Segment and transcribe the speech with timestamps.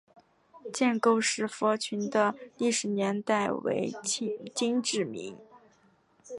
[0.73, 3.93] 建沟石佛群的历史年代为
[4.55, 5.37] 金至明。